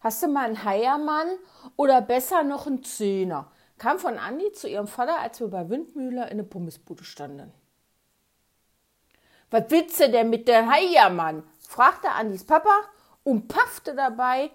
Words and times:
hast 0.00 0.22
du 0.22 0.28
mal 0.28 0.46
einen 0.46 0.64
Heiermann 0.64 1.28
oder 1.76 2.00
besser 2.00 2.42
noch 2.42 2.66
einen 2.66 2.82
Zehner? 2.82 3.50
Kam 3.78 3.98
von 3.98 4.18
Andi 4.18 4.52
zu 4.52 4.68
ihrem 4.68 4.86
Vater, 4.86 5.20
als 5.20 5.40
wir 5.40 5.48
bei 5.48 5.68
Windmühle 5.68 6.30
in 6.30 6.38
der 6.38 6.44
Pommesbude 6.44 7.04
standen. 7.04 7.52
Was 9.50 9.64
willst 9.68 10.00
du 10.00 10.10
denn 10.10 10.30
mit 10.30 10.48
der 10.48 10.68
Heiermann? 10.68 11.42
fragte 11.60 12.10
Andis 12.10 12.44
Papa 12.44 12.74
und 13.22 13.48
paffte 13.48 13.94
dabei 13.94 14.50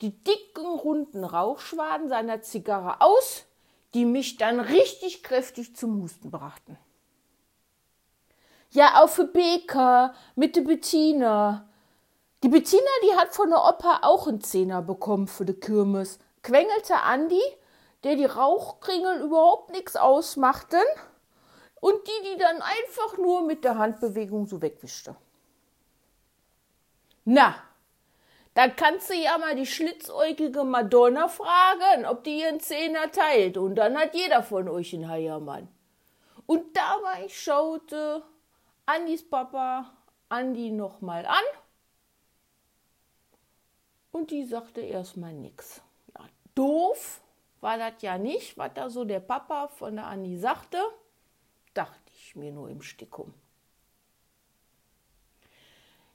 die 0.00 0.22
dicken, 0.24 0.66
runden 0.66 1.24
Rauchschwaden 1.24 2.08
seiner 2.08 2.40
Zigarre 2.40 3.00
aus, 3.00 3.44
die 3.94 4.04
mich 4.04 4.36
dann 4.36 4.60
richtig 4.60 5.22
kräftig 5.22 5.76
zum 5.76 6.00
Husten 6.00 6.30
brachten. 6.30 6.78
Ja, 8.70 9.02
auf 9.02 9.14
für 9.14 9.26
Beker 9.26 10.14
mit 10.36 10.54
der 10.54 10.62
Bettina. 10.62 11.68
Die 12.42 12.48
Bettina, 12.48 12.80
die 13.02 13.16
hat 13.16 13.34
von 13.34 13.50
der 13.50 13.62
Opa 13.64 14.00
auch 14.02 14.26
einen 14.26 14.40
Zehner 14.40 14.80
bekommen 14.80 15.28
für 15.28 15.44
die 15.44 15.58
Kirmes, 15.58 16.18
quengelte 16.42 16.96
Andi, 16.96 17.42
der 18.02 18.16
die 18.16 18.24
Rauchkringel 18.24 19.20
überhaupt 19.20 19.70
nichts 19.70 19.96
ausmachten 19.96 20.80
und 21.80 21.96
die, 22.06 22.30
die 22.30 22.38
dann 22.38 22.62
einfach 22.62 23.18
nur 23.18 23.42
mit 23.42 23.62
der 23.64 23.76
Handbewegung 23.76 24.46
so 24.46 24.62
wegwischte. 24.62 25.16
Na, 27.24 27.54
da 28.54 28.68
kannst 28.68 29.10
du 29.10 29.14
ja 29.14 29.38
mal 29.38 29.54
die 29.54 29.66
schlitzäugige 29.66 30.64
Madonna 30.64 31.28
fragen, 31.28 32.06
ob 32.06 32.24
die 32.24 32.40
ihren 32.40 32.60
Zehner 32.60 33.10
teilt. 33.12 33.56
Und 33.56 33.76
dann 33.76 33.96
hat 33.96 34.14
jeder 34.14 34.42
von 34.42 34.68
euch 34.68 34.94
einen 34.94 35.08
Heiermann. 35.08 35.68
Und 36.46 36.76
dabei 36.76 37.28
schaute 37.28 38.22
Andis 38.86 39.28
Papa 39.28 39.92
Andi 40.30 40.70
nochmal 40.70 41.26
an. 41.26 41.44
Und 44.12 44.30
die 44.30 44.44
sagte 44.44 44.80
erstmal 44.80 45.32
nichts. 45.32 45.82
Ja, 46.16 46.24
doof 46.54 47.20
war 47.60 47.78
das 47.78 48.00
ja 48.00 48.18
nicht, 48.18 48.56
was 48.58 48.72
da 48.74 48.90
so 48.90 49.04
der 49.04 49.20
Papa 49.20 49.68
von 49.68 49.96
der 49.96 50.06
Andi 50.06 50.36
sagte. 50.36 50.78
Dachte 51.74 52.12
ich 52.12 52.34
mir 52.34 52.52
nur 52.52 52.68
im 52.68 52.82
Stickum. 52.82 53.32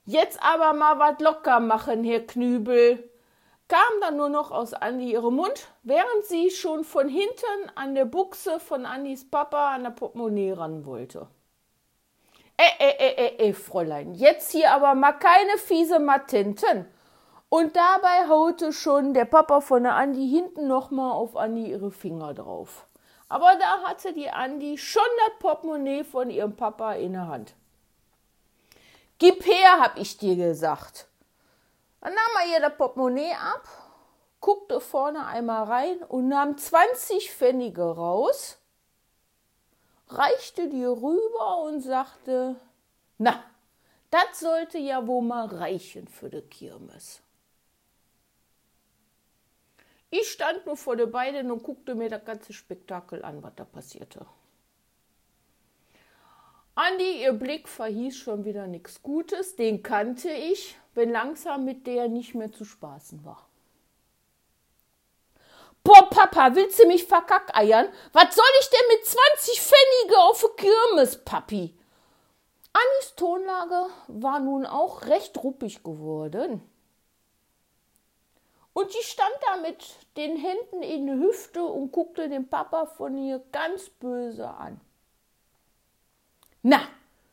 Jetzt 0.04 0.40
aber 0.42 0.72
mal 0.72 0.98
was 0.98 1.18
locker 1.20 1.58
machen, 1.58 2.04
Herr 2.04 2.20
Knübel, 2.20 3.10
kam 3.68 4.00
dann 4.00 4.16
nur 4.16 4.28
noch 4.28 4.52
aus 4.52 4.72
Andi 4.72 5.12
ihrem 5.12 5.34
Mund, 5.34 5.68
während 5.82 6.24
sie 6.24 6.50
schon 6.50 6.84
von 6.84 7.08
hinten 7.08 7.70
an 7.74 7.94
der 7.96 8.04
Buchse 8.04 8.60
von 8.60 8.86
Andis 8.86 9.28
Papa 9.28 9.74
an 9.74 9.82
der 9.82 9.90
Portemonnaie 9.90 10.52
ran 10.52 10.84
wollte. 10.84 11.26
Äh, 12.56 12.70
äh, 12.78 12.96
äh, 12.98 13.26
äh, 13.26 13.48
äh, 13.48 13.52
Fräulein, 13.52 14.14
jetzt 14.14 14.52
hier 14.52 14.72
aber 14.72 14.94
mal 14.94 15.12
keine 15.12 15.58
fiese 15.58 15.98
Matenten. 15.98 16.86
Und 17.48 17.76
dabei 17.76 18.28
haute 18.28 18.72
schon 18.72 19.14
der 19.14 19.24
Papa 19.24 19.60
von 19.60 19.84
der 19.84 19.94
Andi 19.94 20.28
hinten 20.28 20.66
nochmal 20.66 21.12
auf 21.12 21.36
Andi 21.36 21.70
ihre 21.70 21.92
Finger 21.92 22.34
drauf. 22.34 22.86
Aber 23.28 23.56
da 23.56 23.82
hatte 23.82 24.12
die 24.12 24.30
Andi 24.30 24.78
schon 24.78 25.02
das 25.26 25.38
Portemonnaie 25.38 26.04
von 26.04 26.30
ihrem 26.30 26.56
Papa 26.56 26.94
in 26.94 27.12
der 27.12 27.28
Hand. 27.28 27.54
Gib 29.18 29.46
her, 29.46 29.80
hab 29.80 29.96
ich 29.96 30.18
dir 30.18 30.36
gesagt. 30.36 31.06
Dann 32.00 32.14
nahm 32.14 32.44
er 32.44 32.54
ihr 32.54 32.60
das 32.60 32.76
Portemonnaie 32.76 33.32
ab, 33.32 33.66
guckte 34.40 34.80
vorne 34.80 35.26
einmal 35.26 35.64
rein 35.64 36.02
und 36.02 36.28
nahm 36.28 36.58
20 36.58 37.32
Pfennige 37.32 37.82
raus, 37.82 38.58
reichte 40.08 40.68
die 40.68 40.84
rüber 40.84 41.62
und 41.64 41.80
sagte, 41.80 42.56
na, 43.18 43.42
das 44.10 44.38
sollte 44.38 44.78
ja 44.78 45.06
wohl 45.06 45.22
mal 45.22 45.46
reichen 45.46 46.06
für 46.06 46.28
die 46.28 46.42
Kirmes. 46.42 47.22
Ich 50.18 50.30
stand 50.30 50.64
nur 50.64 50.76
vor 50.76 50.96
den 50.96 51.10
beiden 51.10 51.50
und 51.50 51.62
guckte 51.62 51.94
mir 51.94 52.08
das 52.08 52.24
ganze 52.24 52.54
Spektakel 52.54 53.22
an, 53.22 53.42
was 53.42 53.52
da 53.56 53.64
passierte. 53.64 54.24
Andi, 56.74 57.22
ihr 57.22 57.32
Blick 57.32 57.68
verhieß 57.68 58.16
schon 58.16 58.44
wieder 58.44 58.66
nichts 58.66 59.02
Gutes, 59.02 59.56
den 59.56 59.82
kannte 59.82 60.30
ich, 60.30 60.78
wenn 60.94 61.10
langsam 61.10 61.64
mit 61.64 61.86
der 61.86 62.08
nicht 62.08 62.34
mehr 62.34 62.50
zu 62.50 62.64
spaßen 62.64 63.24
war. 63.24 63.46
Boah, 65.84 66.08
Papa, 66.08 66.54
willst 66.54 66.78
du 66.78 66.86
mich 66.86 67.04
verkackeiern? 67.04 67.88
Was 68.12 68.34
soll 68.34 68.44
ich 68.60 68.70
denn 68.70 68.96
mit 68.96 69.06
20 69.06 69.60
Pfennige 69.60 70.18
auf 70.18 70.56
Kirmes, 70.56 71.24
Papi? 71.24 71.78
Annis 72.72 73.14
Tonlage 73.16 73.86
war 74.08 74.40
nun 74.40 74.66
auch 74.66 75.06
recht 75.06 75.42
ruppig 75.42 75.82
geworden. 75.82 76.62
Und 78.76 78.92
sie 78.92 79.02
stand 79.02 79.34
da 79.40 79.56
mit 79.62 79.96
den 80.18 80.36
Händen 80.36 80.82
in 80.82 81.06
die 81.06 81.14
Hüfte 81.14 81.64
und 81.64 81.92
guckte 81.92 82.28
den 82.28 82.46
Papa 82.46 82.84
von 82.84 83.16
ihr 83.16 83.42
ganz 83.50 83.88
böse 83.88 84.50
an. 84.50 84.78
Na, 86.60 86.82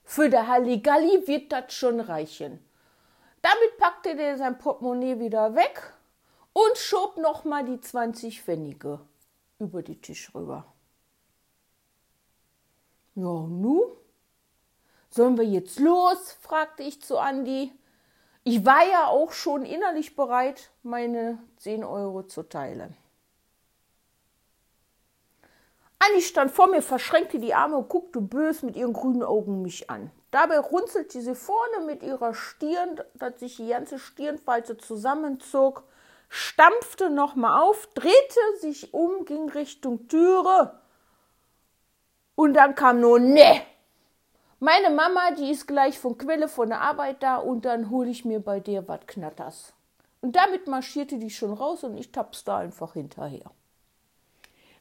für 0.05 0.29
der 0.29 0.47
Halligalli 0.47 1.27
wird 1.27 1.51
das 1.51 1.73
schon 1.73 1.99
reichen. 1.99 2.65
Damit 3.41 3.77
packte 3.77 4.11
er 4.11 4.37
sein 4.37 4.57
Portemonnaie 4.57 5.19
wieder 5.19 5.53
weg 5.53 5.93
und 6.53 6.77
schob 6.77 7.17
nochmal 7.17 7.65
die 7.65 7.81
20 7.81 8.41
Pfennige 8.41 9.01
über 9.59 9.83
die 9.83 9.99
Tisch 9.99 10.33
rüber. 10.33 10.73
Ja, 13.15 13.23
nu? 13.23 13.97
Sollen 15.09 15.37
wir 15.37 15.43
jetzt 15.43 15.77
los? 15.81 16.37
fragte 16.39 16.83
ich 16.83 17.01
zu 17.01 17.17
Andi. 17.17 17.73
Ich 18.45 18.65
war 18.65 18.85
ja 18.85 19.07
auch 19.07 19.31
schon 19.31 19.65
innerlich 19.65 20.15
bereit, 20.17 20.71
meine 20.83 21.39
10 21.57 21.83
Euro 21.85 22.23
zu 22.23 22.43
teilen. 22.43 22.97
Anni 25.99 26.21
stand 26.21 26.51
vor 26.51 26.67
mir, 26.67 26.81
verschränkte 26.81 27.39
die 27.39 27.53
Arme 27.53 27.77
und 27.77 27.87
guckte 27.87 28.19
bös 28.19 28.61
mit 28.61 28.75
ihren 28.75 28.91
grünen 28.91 29.23
Augen 29.23 29.61
mich 29.61 29.89
an. 29.89 30.11
Dabei 30.31 30.59
runzelte 30.59 31.21
sie 31.21 31.35
vorne 31.35 31.85
mit 31.85 32.03
ihrer 32.03 32.33
Stirn, 32.33 32.99
dass 33.13 33.39
sich 33.39 33.55
die 33.57 33.69
ganze 33.69 33.97
Stirnfalte 33.97 34.77
zusammenzog, 34.77 35.83
stampfte 36.27 37.09
nochmal 37.09 37.61
auf, 37.61 37.87
drehte 37.93 38.57
sich 38.59 38.93
um, 38.93 39.23
ging 39.23 39.47
Richtung 39.49 40.09
Türe. 40.09 40.77
Und 42.35 42.55
dann 42.55 42.75
kam 42.75 42.99
nur 42.99 43.19
Ne. 43.19 43.61
Meine 44.65 44.91
Mama, 44.91 45.31
die 45.31 45.51
ist 45.51 45.67
gleich 45.67 45.99
von 45.99 46.17
Quelle 46.17 46.47
von 46.47 46.69
der 46.69 46.79
Arbeit 46.79 47.21
da 47.21 47.35
und 47.35 47.65
dann 47.65 47.89
hole 47.89 48.09
ich 48.09 48.23
mir 48.23 48.39
bei 48.39 48.61
dir 48.61 48.87
was 48.87 49.05
Knatters. 49.07 49.73
Und 50.21 50.37
damit 50.37 50.67
marschierte 50.67 51.17
die 51.17 51.31
schon 51.31 51.51
raus 51.51 51.83
und 51.83 51.97
ich 51.97 52.13
tapste 52.13 52.53
einfach 52.53 52.93
hinterher. 52.93 53.51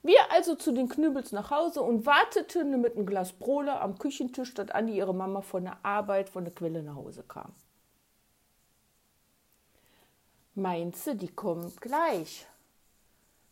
Wir 0.05 0.21
also 0.31 0.55
zu 0.55 0.71
den 0.71 0.89
Knübels 0.89 1.33
nach 1.33 1.51
Hause 1.51 1.83
und 1.83 2.07
warteten 2.07 2.81
mit 2.81 2.95
einem 2.95 3.07
Glas 3.07 3.33
Brole 3.33 3.81
am 3.81 3.99
Küchentisch, 3.99 4.55
dass 4.55 4.71
Andi 4.71 4.97
ihre 4.97 5.17
Mama 5.17 5.41
von 5.41 5.65
der 5.65 5.85
Arbeit, 5.85 6.29
von 6.29 6.45
der 6.45 6.55
Quelle 6.55 6.85
nach 6.85 6.95
Hause 6.95 7.25
kam. 7.25 7.53
Meinst 10.55 11.09
du, 11.09 11.17
die 11.17 11.35
kommt 11.35 11.81
gleich? 11.81 12.47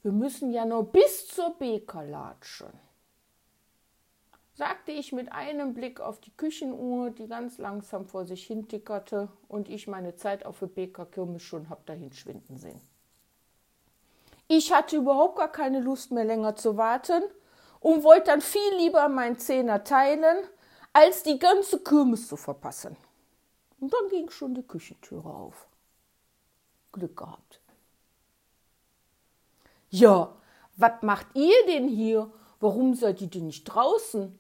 Wir 0.05 0.13
müssen 0.13 0.53
ja 0.53 0.65
nur 0.65 0.93
bis 0.93 1.27
zur 1.27 1.57
Beker 1.59 2.05
latschen, 2.05 2.71
sagte 4.61 4.93
ich 4.93 5.11
mit 5.13 5.33
einem 5.33 5.73
Blick 5.73 6.01
auf 6.01 6.21
die 6.21 6.37
Küchenuhr, 6.37 7.09
die 7.09 7.27
ganz 7.27 7.57
langsam 7.57 8.05
vor 8.05 8.27
sich 8.27 8.47
hin 8.47 8.69
tickerte 8.69 9.31
und 9.49 9.71
ich 9.71 9.89
meine 9.89 10.17
Zeit 10.17 10.45
auf 10.45 10.59
der 10.59 10.67
Beker 10.67 11.07
Kirmes 11.07 11.41
schon 11.41 11.71
hab 11.71 11.87
dahin 11.87 12.13
schwinden 12.13 12.59
sehen. 12.59 12.79
Ich 14.49 14.71
hatte 14.71 14.97
überhaupt 14.97 15.39
gar 15.39 15.51
keine 15.51 15.81
Lust 15.81 16.11
mehr 16.13 16.27
länger 16.27 16.57
zu 16.57 16.77
warten 16.77 17.23
und 17.81 18.05
wollte 18.05 18.27
dann 18.27 18.43
viel 18.43 18.77
lieber 18.77 19.09
meinen 19.09 19.39
Zehner 19.39 19.83
teilen, 19.83 20.45
als 20.93 21.23
die 21.23 21.39
ganze 21.39 21.83
Kirmes 21.83 22.29
zu 22.29 22.37
verpassen. 22.37 22.99
Und 23.81 23.95
dann 23.95 24.11
ging 24.11 24.29
schon 24.29 24.55
die 24.55 24.67
Küchentüre 24.67 25.31
auf. 25.31 25.69
Glück 26.93 27.17
gehabt. 27.17 27.63
Ja, 29.89 30.37
was 30.77 31.01
macht 31.01 31.29
ihr 31.33 31.65
denn 31.67 31.89
hier? 31.89 32.31
Warum 32.61 32.95
seid 32.95 33.23
ihr 33.23 33.29
denn 33.29 33.47
nicht 33.47 33.65
draußen? 33.65 34.39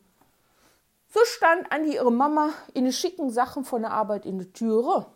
So 1.10 1.20
stand 1.24 1.70
Andi 1.72 1.94
ihre 1.94 2.12
Mama 2.12 2.50
in 2.72 2.84
den 2.84 2.92
schicken 2.92 3.30
Sachen 3.30 3.64
von 3.64 3.82
der 3.82 3.90
Arbeit 3.90 4.26
in 4.26 4.38
der 4.38 4.52
Türe 4.52 5.06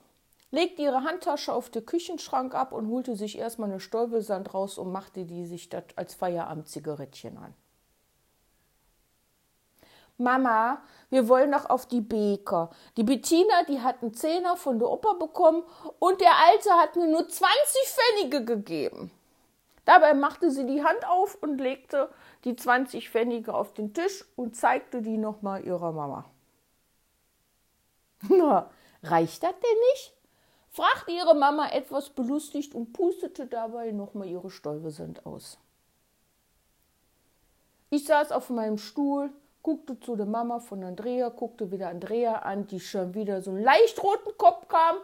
legte 0.54 0.82
ihre 0.82 1.02
Handtasche 1.02 1.52
auf 1.52 1.68
den 1.68 1.84
Küchenschrank 1.84 2.54
ab 2.54 2.72
und 2.72 2.88
holte 2.88 3.16
sich 3.16 3.36
erstmal 3.36 3.68
eine 3.70 3.80
Stäubelsand 3.80 4.54
raus 4.54 4.78
und 4.78 4.92
machte 4.92 5.24
die 5.24 5.46
sich 5.46 5.68
das 5.68 5.84
als 5.96 6.14
Feierabendzigarettchen 6.14 7.36
an. 7.36 7.54
Mama, 10.16 10.80
wir 11.10 11.28
wollen 11.28 11.50
noch 11.50 11.68
auf 11.68 11.86
die 11.86 12.00
Beker. 12.00 12.70
Die 12.96 13.02
Bettina, 13.02 13.64
die 13.68 13.80
hat 13.80 14.00
einen 14.00 14.14
Zehner 14.14 14.56
von 14.56 14.78
der 14.78 14.88
Opa 14.88 15.14
bekommen 15.14 15.64
und 15.98 16.20
der 16.20 16.36
Alte 16.48 16.70
hat 16.74 16.94
mir 16.94 17.08
nur 17.08 17.28
20 17.28 17.50
Pfennige 17.84 18.44
gegeben. 18.44 19.10
Dabei 19.84 20.14
machte 20.14 20.52
sie 20.52 20.66
die 20.66 20.84
Hand 20.84 21.06
auf 21.06 21.36
und 21.42 21.58
legte 21.58 22.08
die 22.44 22.56
20 22.56 23.10
Pfennige 23.10 23.54
auf 23.54 23.72
den 23.72 23.94
Tisch 23.94 24.24
und 24.36 24.56
zeigte 24.56 25.02
die 25.02 25.16
nochmal 25.16 25.64
ihrer 25.64 25.92
Mama. 25.92 26.30
Na, 28.28 28.70
reicht 29.02 29.42
das 29.42 29.52
denn 29.52 29.78
nicht? 29.92 30.14
fragte 30.70 31.12
ihre 31.12 31.34
Mama 31.34 31.68
etwas 31.68 32.10
belustigt 32.10 32.74
und 32.74 32.92
pustete 32.92 33.46
dabei 33.46 33.92
nochmal 33.92 34.28
ihre 34.28 34.50
Stäubesand 34.50 35.24
aus. 35.24 35.58
Ich 37.90 38.06
saß 38.06 38.32
auf 38.32 38.50
meinem 38.50 38.76
Stuhl, 38.76 39.30
guckte 39.62 40.00
zu 40.00 40.16
der 40.16 40.26
Mama 40.26 40.58
von 40.58 40.82
Andrea, 40.82 41.28
guckte 41.28 41.70
wieder 41.70 41.90
Andrea 41.90 42.40
an, 42.40 42.66
die 42.66 42.80
schon 42.80 43.14
wieder 43.14 43.40
so 43.40 43.52
einen 43.52 43.62
leicht 43.62 44.02
roten 44.02 44.36
Kopf 44.36 44.66
kam 44.66 44.96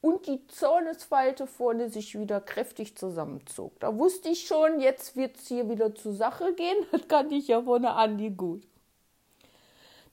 und 0.00 0.26
die 0.26 0.46
Zornesfalte 0.48 1.46
vorne 1.46 1.90
sich 1.90 2.18
wieder 2.18 2.40
kräftig 2.40 2.96
zusammenzog. 2.96 3.78
Da 3.80 3.96
wusste 3.96 4.28
ich 4.28 4.46
schon, 4.46 4.80
jetzt 4.80 5.16
wird 5.16 5.36
es 5.36 5.48
hier 5.48 5.68
wieder 5.68 5.94
zur 5.94 6.14
Sache 6.14 6.54
gehen. 6.54 6.86
Das 6.92 7.08
kann 7.08 7.30
ich 7.30 7.48
ja 7.48 7.62
von 7.62 7.82
der 7.82 7.96
Andi 7.96 8.30
gut. 8.30 8.62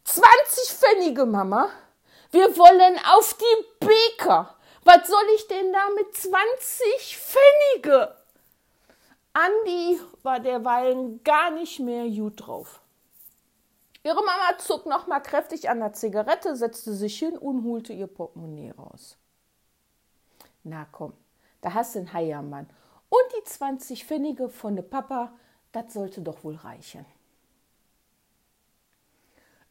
20 0.03 0.29
Pfennige, 0.69 1.25
Mama. 1.25 1.69
Wir 2.31 2.57
wollen 2.57 2.99
auf 3.15 3.35
die 3.35 3.85
Bäcker. 3.85 4.55
Was 4.83 5.07
soll 5.07 5.23
ich 5.35 5.47
denn 5.47 5.71
da 5.71 5.89
mit 5.95 6.13
20 6.15 7.17
Pfennige? 7.17 8.15
Andi 9.33 9.99
war 10.23 10.39
derweilen 10.39 11.23
gar 11.23 11.51
nicht 11.51 11.79
mehr 11.79 12.07
gut 12.09 12.45
drauf. 12.45 12.81
Ihre 14.03 14.17
Mama 14.17 14.57
zog 14.57 14.85
noch 14.85 15.07
mal 15.07 15.21
kräftig 15.21 15.69
an 15.69 15.79
der 15.79 15.93
Zigarette, 15.93 16.55
setzte 16.55 16.93
sich 16.93 17.17
hin 17.17 17.37
und 17.37 17.63
holte 17.63 17.93
ihr 17.93 18.07
Portemonnaie 18.07 18.71
raus. 18.71 19.17
Na 20.63 20.85
komm, 20.91 21.13
da 21.61 21.73
hast 21.73 21.95
du 21.95 21.99
einen 21.99 22.13
Heiermann. 22.13 22.69
Und 23.09 23.23
die 23.37 23.43
20 23.43 24.05
Pfennige 24.05 24.49
von 24.49 24.75
de 24.75 24.83
Papa, 24.83 25.33
das 25.71 25.93
sollte 25.93 26.21
doch 26.21 26.43
wohl 26.43 26.55
reichen. 26.55 27.05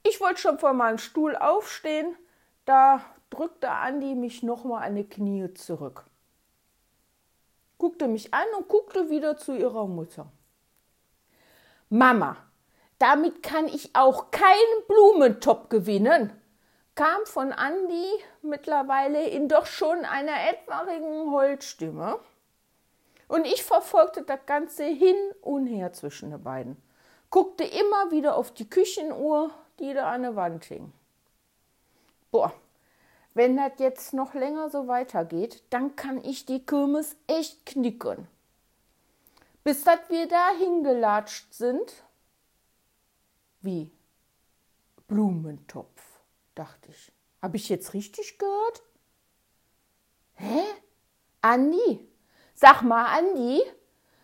Ich 0.04 0.20
wollte 0.20 0.40
schon 0.40 0.58
von 0.58 0.76
meinem 0.76 0.98
Stuhl 0.98 1.36
aufstehen, 1.36 2.16
da 2.64 3.04
drückte 3.30 3.70
Andi 3.70 4.14
mich 4.14 4.42
nochmal 4.42 4.84
an 4.84 4.96
die 4.96 5.08
Knie 5.08 5.54
zurück. 5.54 6.04
Guckte 7.78 8.08
mich 8.08 8.32
an 8.34 8.46
und 8.56 8.68
guckte 8.68 9.10
wieder 9.10 9.36
zu 9.36 9.56
ihrer 9.56 9.86
Mutter. 9.86 10.30
Mama, 11.88 12.36
damit 12.98 13.42
kann 13.42 13.66
ich 13.66 13.94
auch 13.94 14.30
keinen 14.30 14.86
Blumentopf 14.86 15.68
gewinnen, 15.68 16.32
kam 16.94 17.24
von 17.24 17.52
Andi 17.52 18.06
mittlerweile 18.42 19.28
in 19.28 19.48
doch 19.48 19.66
schon 19.66 20.04
einer 20.04 20.48
etwaigen 20.50 21.30
Holzstimme. 21.30 22.18
Und 23.28 23.46
ich 23.46 23.62
verfolgte 23.62 24.22
das 24.22 24.40
Ganze 24.46 24.84
hin 24.84 25.16
und 25.40 25.66
her 25.66 25.92
zwischen 25.92 26.30
den 26.30 26.42
beiden, 26.42 26.76
guckte 27.30 27.64
immer 27.64 28.10
wieder 28.10 28.36
auf 28.36 28.52
die 28.52 28.68
Küchenuhr, 28.68 29.50
die 29.78 29.94
da 29.94 30.12
an 30.12 30.22
der 30.22 30.36
Wand 30.36 30.64
hing. 30.66 30.92
Boah, 32.30 32.52
wenn 33.34 33.56
das 33.56 33.72
jetzt 33.78 34.12
noch 34.12 34.34
länger 34.34 34.68
so 34.68 34.88
weitergeht, 34.88 35.62
dann 35.70 35.96
kann 35.96 36.22
ich 36.22 36.44
die 36.44 36.64
Kirmes 36.64 37.16
echt 37.26 37.64
knicken. 37.64 38.28
Bis 39.64 39.84
dass 39.84 40.00
wir 40.08 40.28
da 40.28 40.50
hingelatscht 40.58 41.54
sind. 41.54 42.04
Wie? 43.62 43.90
Blumentopf, 45.06 46.11
dachte 46.54 46.90
ich. 46.90 47.12
Habe 47.40 47.56
ich 47.56 47.68
jetzt 47.68 47.94
richtig 47.94 48.38
gehört? 48.38 48.82
Hä? 50.34 50.62
Andi? 51.40 52.08
Sag 52.54 52.82
mal, 52.82 53.06
Andi, 53.06 53.62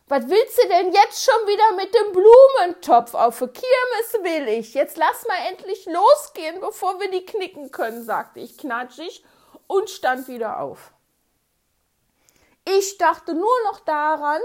was 0.07 0.29
willst 0.29 0.59
du 0.59 0.69
denn 0.69 0.93
jetzt 0.93 1.25
schon 1.25 1.47
wieder 1.47 1.77
mit 1.77 1.95
dem 1.95 2.13
Blumentopf? 2.13 3.15
Auf 3.15 3.39
der 3.41 3.49
Kirmes 3.49 4.13
will 4.23 4.49
ich. 4.49 4.73
Jetzt 4.75 4.97
lass 4.97 5.27
mal 5.27 5.49
endlich 5.49 5.85
losgehen, 5.87 6.61
bevor 6.61 7.01
wir 7.01 7.11
die 7.11 7.27
knicken 7.27 7.71
können, 7.71 8.05
sagte 8.05 8.41
ich 8.41 8.57
knatschig 8.57 9.25
und 9.67 9.91
stand 9.91 10.29
wieder 10.29 10.61
auf. 10.61 10.93
Ich 12.65 12.99
dachte 12.99 13.35
nur 13.35 13.63
noch 13.65 13.81
daran, 13.81 14.41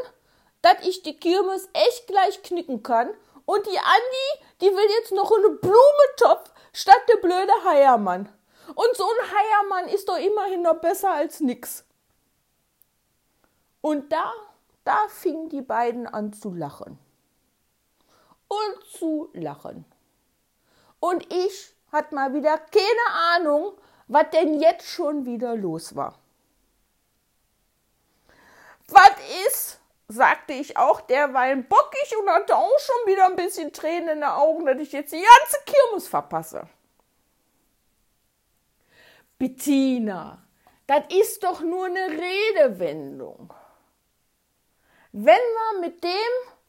dass 0.61 0.85
ich 0.85 1.03
die 1.03 1.19
Kirmes 1.19 1.69
echt 1.73 2.07
gleich 2.07 2.41
knicken 2.41 2.83
kann 2.83 3.13
und 3.45 3.65
die 3.65 3.77
Andi, 3.77 4.45
die 4.61 4.75
will 4.75 4.89
jetzt 4.99 5.11
noch 5.11 5.31
einen 5.31 5.59
Blumentopf 5.59 6.52
statt 6.73 7.01
der 7.07 7.17
blöde 7.17 7.53
Heiermann. 7.65 8.27
Und 8.75 8.95
so 8.95 9.03
ein 9.03 9.31
Heiermann 9.31 9.87
ist 9.89 10.09
doch 10.09 10.17
immerhin 10.17 10.63
noch 10.63 10.81
besser 10.81 11.11
als 11.11 11.39
nix. 11.39 11.85
Und 13.81 14.11
da 14.11 14.33
da 14.83 15.07
fingen 15.07 15.49
die 15.49 15.61
beiden 15.61 16.07
an 16.07 16.33
zu 16.33 16.53
lachen. 16.53 16.99
Und 18.47 18.85
zu 18.91 19.29
lachen. 19.33 19.85
Und 20.99 21.31
ich 21.33 21.75
hatte 21.91 22.15
mal 22.15 22.33
wieder 22.33 22.57
keine 22.57 23.35
Ahnung, 23.35 23.73
was 24.07 24.29
denn 24.31 24.59
jetzt 24.59 24.87
schon 24.87 25.25
wieder 25.25 25.55
los 25.55 25.95
war. 25.95 26.19
Was 28.87 29.11
ist, 29.47 29.79
sagte 30.13 30.53
ich 30.53 30.77
auch 30.77 31.01
derweil 31.01 31.57
bockig 31.57 32.15
und 32.19 32.29
hatte 32.29 32.55
auch 32.55 32.79
schon 32.79 33.11
wieder 33.11 33.25
ein 33.25 33.35
bisschen 33.35 33.73
Tränen 33.73 34.09
in 34.09 34.19
den 34.19 34.23
Augen, 34.23 34.65
dass 34.65 34.77
ich 34.77 34.91
jetzt 34.91 35.11
die 35.11 35.21
ganze 35.21 35.57
Kirmes 35.65 36.07
verpasse. 36.07 36.67
Bettina, 39.37 40.41
das 40.87 41.03
ist 41.09 41.43
doch 41.43 41.61
nur 41.61 41.85
eine 41.85 42.07
Redewendung. 42.09 43.53
Wenn 45.11 45.25
man 45.71 45.81
mit 45.81 46.03
dem, 46.03 46.09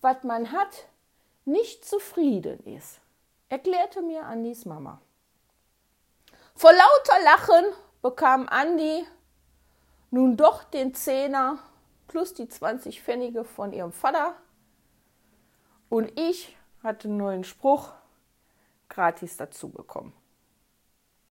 was 0.01 0.23
man 0.23 0.53
hat, 0.53 0.89
nicht 1.45 1.85
zufrieden 1.85 2.65
ist, 2.67 3.01
erklärte 3.49 4.03
mir 4.03 4.25
Andis 4.25 4.65
Mama. 4.65 5.01
Vor 6.57 6.73
lauter 6.73 7.25
Lachen 7.25 7.65
bekam 8.03 8.49
Andi 8.49 9.07
nun 10.11 10.37
doch 10.37 10.65
den 10.65 10.95
Zehner 10.95 11.59
plus 12.15 12.33
die 12.33 12.47
20 12.47 13.03
Pfennige 13.03 13.43
von 13.43 13.73
ihrem 13.73 13.91
Vater 13.91 14.37
und 15.89 16.17
ich 16.17 16.57
hatte 16.81 17.09
einen 17.09 17.17
neuen 17.17 17.43
Spruch 17.43 17.93
gratis 18.89 19.37
dazu 19.37 19.69
bekommen. 19.69 20.13